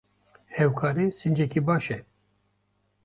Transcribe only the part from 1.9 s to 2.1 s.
e.